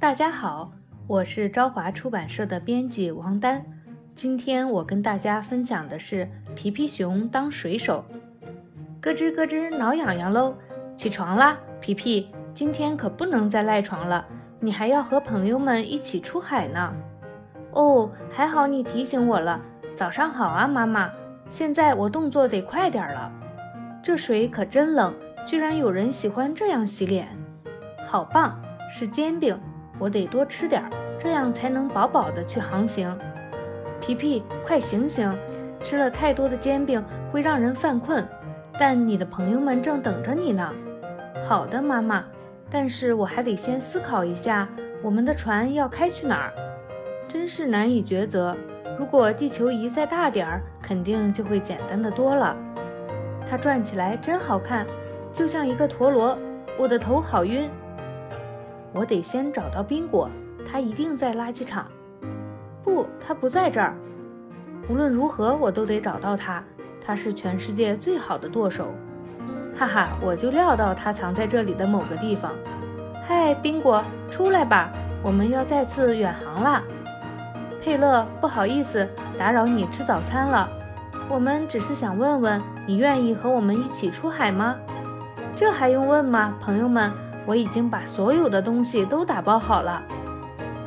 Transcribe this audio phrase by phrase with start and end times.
[0.00, 0.72] 大家好，
[1.06, 3.62] 我是朝华出版社的编辑王丹。
[4.14, 6.26] 今天我跟大家分享的是
[6.56, 8.02] 皮皮熊当水手。
[8.98, 10.54] 咯吱咯吱，挠痒痒喽！
[10.96, 14.24] 起床啦，皮皮，今天可不能再赖床了，
[14.58, 16.94] 你还要和朋友们一起出海呢。
[17.72, 19.60] 哦，还好你提醒我了。
[19.92, 21.10] 早上好啊，妈妈。
[21.50, 23.30] 现在我动作得快点了。
[24.02, 25.14] 这水可真冷，
[25.46, 27.28] 居然有人喜欢这样洗脸。
[28.06, 28.58] 好棒，
[28.90, 29.60] 是煎饼。
[30.00, 30.90] 我得多吃点儿，
[31.20, 33.14] 这样才能饱饱的去航行。
[34.00, 35.32] 皮皮，快醒醒！
[35.84, 38.26] 吃了太多的煎饼会让人犯困，
[38.78, 40.74] 但你的朋友们正等着你呢。
[41.46, 42.24] 好的，妈妈。
[42.72, 44.68] 但是我还得先思考一下，
[45.02, 46.52] 我们的船要开去哪儿？
[47.28, 48.56] 真是难以抉择。
[48.98, 52.56] 如果地球仪再大点儿，肯定就会简单的多了。
[53.48, 54.86] 它转起来真好看，
[55.32, 56.38] 就像一个陀螺。
[56.78, 57.68] 我的头好晕。
[58.92, 60.28] 我得先找到宾果，
[60.70, 61.86] 他一定在垃圾场。
[62.82, 63.94] 不，他不在这儿。
[64.88, 66.62] 无论如何，我都得找到他。
[67.00, 68.88] 他是全世界最好的舵手。
[69.76, 72.52] 哈哈，我就料到他藏在这里的某个地方。
[73.26, 74.90] 嗨，宾果，出来吧，
[75.22, 76.82] 我们要再次远航啦。
[77.80, 80.68] 佩勒，不好意思，打扰你吃早餐了。
[81.28, 84.76] 我们只是想问问，你愿意和我们一起出海吗？
[85.56, 87.12] 这还用问吗，朋友们？
[87.50, 90.00] 我已经把所有的东西都打包好了，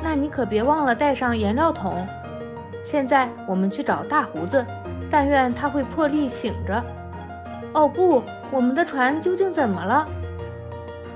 [0.00, 2.06] 那你可别忘了带上颜料桶。
[2.84, 4.64] 现在我们去找大胡子，
[5.10, 6.80] 但愿他会破例醒着。
[7.72, 10.06] 哦不，我们的船究竟怎么了？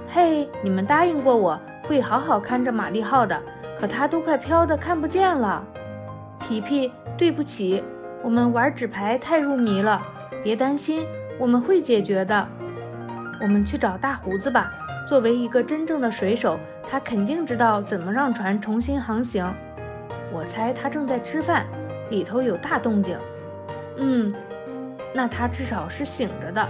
[0.08, 3.40] 嘿，你们答应过我会好好看着玛丽号的，
[3.78, 5.64] 可它都快飘得看不见了。
[6.40, 7.84] 皮皮，对不起，
[8.24, 10.02] 我们玩纸牌太入迷了。
[10.42, 11.06] 别担心，
[11.38, 12.44] 我们会解决的。
[13.40, 14.72] 我们去找大胡子吧。
[15.08, 19.50] 作为一个真正的水手，他肯定知道怎么让船重新航行。
[20.30, 21.64] 我猜他正在吃饭，
[22.10, 23.18] 里头有大动静。
[23.96, 24.34] 嗯，
[25.14, 26.68] 那他至少是醒着的。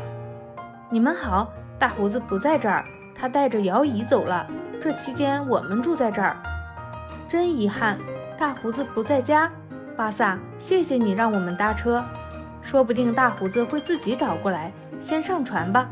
[0.88, 4.47] 你们好，大胡子不在这儿，他带着摇椅走了。
[4.81, 6.37] 这期间我们住在这儿。
[7.28, 7.98] 真遗憾，
[8.38, 9.50] 大胡子不在家。
[9.97, 12.04] 巴萨，谢谢你让我们搭车，
[12.62, 14.71] 说不定大胡子会自己找过来。
[15.00, 15.88] 先上船吧，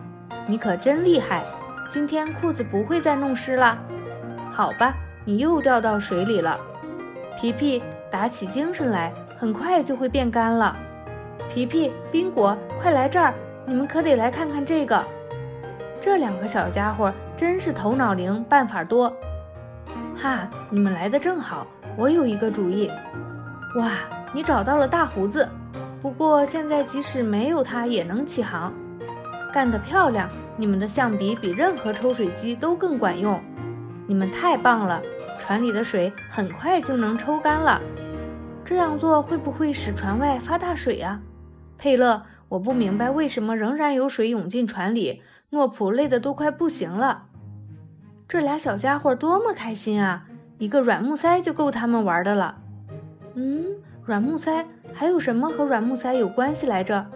[0.47, 1.43] 你可真厉害。
[1.89, 3.79] 今天裤子不会再弄湿了，
[4.53, 4.95] 好吧？
[5.25, 6.59] 你又掉到水里了，
[7.37, 10.77] 皮皮，打起精神来，很快就会变干了。
[11.49, 13.33] 皮皮，宾果，快来这儿！
[13.65, 15.05] 你们可得来看看这个。
[16.01, 19.13] 这两个小家伙真是头脑灵，办法多。
[20.17, 21.67] 哈，你们来的正好，
[21.97, 22.91] 我有一个主意。
[23.77, 23.93] 哇，
[24.33, 25.49] 你找到了大胡子，
[26.03, 28.73] 不过现在即使没有他也能起航，
[29.57, 30.29] 干得漂亮！
[30.55, 33.41] 你们的象鼻比任何抽水机都更管用，
[34.07, 35.01] 你们太棒了！
[35.39, 37.81] 船里的水很快就能抽干了。
[38.67, 41.19] 这样做会不会使船外发大水啊？
[41.79, 45.23] 佩勒，我不明白为什么仍然有水涌进船里。
[45.49, 47.23] 诺普累得都快不行了。
[48.29, 50.27] 这俩小家伙多么开心啊！
[50.59, 52.59] 一个软木塞就够他们玩的了。
[53.33, 53.65] 嗯，
[54.05, 57.07] 软木塞还有什么和软木塞有关系来着？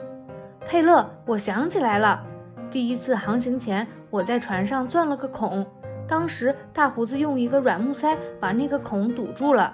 [0.67, 2.29] 佩勒，我想起来了。
[2.71, 5.67] 第一次航行前，我在船上钻了个孔，
[6.07, 9.73] 当时大胡子用一个软木塞把那个孔堵住了。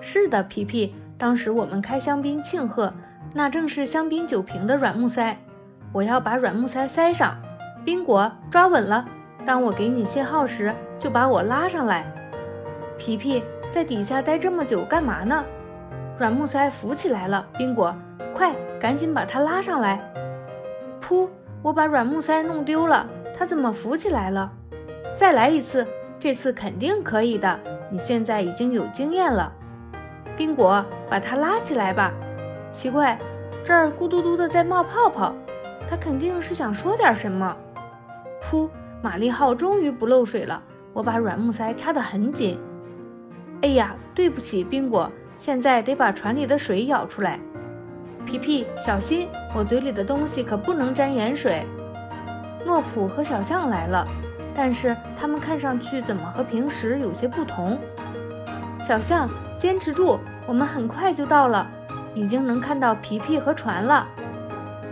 [0.00, 2.92] 是的，皮皮，当时我们开香槟庆贺，
[3.34, 5.36] 那正是香槟酒瓶的软木塞。
[5.92, 7.36] 我要把软木塞塞上。
[7.84, 9.06] 宾果，抓稳了。
[9.44, 12.06] 当我给你信号时，就把我拉上来。
[12.96, 15.44] 皮皮在底下待这么久干嘛呢？
[16.18, 17.46] 软木塞浮起来了。
[17.58, 17.94] 宾果，
[18.34, 20.00] 快，赶紧把它拉上来。
[21.02, 21.28] 噗。
[21.64, 24.52] 我把软木塞弄丢了，它怎么浮起来了？
[25.14, 25.86] 再来一次，
[26.20, 27.58] 这次肯定可以的。
[27.90, 29.50] 你现在已经有经验了。
[30.36, 32.12] 宾果，把它拉起来吧。
[32.70, 33.18] 奇怪，
[33.64, 35.34] 这儿咕嘟嘟的在冒泡泡，
[35.88, 37.56] 它肯定是想说点什么。
[38.42, 38.68] 噗，
[39.00, 40.62] 玛丽号终于不漏水了。
[40.92, 42.60] 我把软木塞插得很紧。
[43.62, 47.40] 哎呀，对不起，宾果，现在得把船里的水舀出来。
[48.24, 49.28] 皮皮，小心！
[49.54, 51.66] 我嘴里的东西可不能沾盐水。
[52.64, 54.06] 诺普和小象来了，
[54.54, 57.78] 但是他们看上去怎么和平时有些不同？
[58.84, 59.28] 小象，
[59.58, 61.68] 坚持住，我们很快就到了，
[62.14, 64.06] 已经能看到皮皮和船了。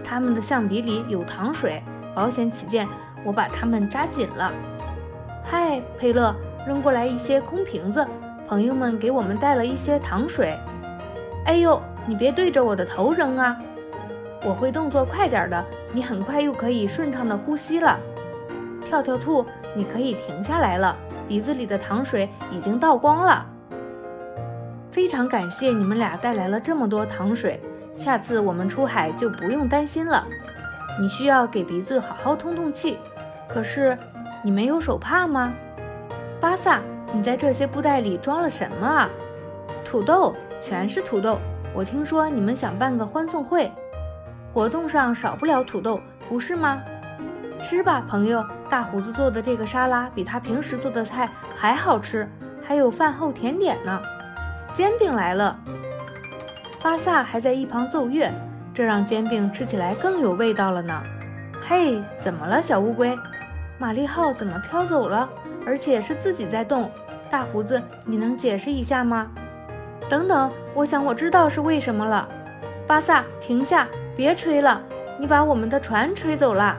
[0.04, 1.82] 他们的象鼻里有糖水，
[2.14, 2.86] 保险起见，
[3.24, 4.52] 我把它们扎紧了。
[5.42, 6.34] 嗨，佩勒，
[6.66, 8.06] 扔过来一些空瓶子，
[8.46, 10.56] 朋友们给我们带了一些糖水。
[11.46, 11.82] 哎呦！
[12.06, 13.56] 你别对着我的头扔啊！
[14.44, 17.98] 我会动作快点的，你很快又可以顺畅的呼吸了。
[18.84, 19.46] 跳跳兔，
[19.76, 20.96] 你可以停下来了，
[21.28, 23.46] 鼻子里的糖水已经倒光了。
[24.90, 27.60] 非常感谢你们俩带来了这么多糖水，
[27.96, 30.26] 下次我们出海就不用担心了。
[31.00, 32.98] 你需要给鼻子好好通通气，
[33.48, 33.96] 可是
[34.42, 35.54] 你没有手帕吗？
[36.40, 36.80] 巴萨，
[37.12, 39.08] 你在这些布袋里装了什么啊？
[39.84, 41.38] 土豆，全是土豆。
[41.74, 43.72] 我听说你们想办个欢送会，
[44.52, 46.82] 活动上少不了土豆，不是吗？
[47.62, 52.28] 吃吧，朋友，大胡子做的这个沙拉比他平时做的菜还好吃，
[52.62, 54.00] 还有饭后甜点呢。
[54.74, 55.58] 煎饼来了，
[56.82, 58.30] 巴萨还在一旁奏乐。
[58.74, 61.02] 这让煎饼吃起来更有味道了呢。
[61.60, 63.18] 嘿，怎么了，小乌龟？
[63.78, 65.28] 玛丽号怎么飘走了？
[65.66, 66.90] 而且是自己在动。
[67.30, 69.30] 大胡子，你能解释一下吗？
[70.12, 72.28] 等等，我想我知道是为什么了。
[72.86, 74.78] 巴萨，停下，别吹了，
[75.18, 76.76] 你把我们的船吹走了。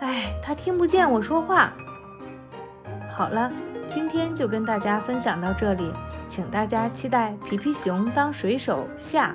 [0.00, 1.72] 哎，他听不见我说话。
[3.10, 3.50] 好了，
[3.88, 5.94] 今天就跟大家分享到这里，
[6.28, 9.34] 请大家期待《皮皮熊当水手》下。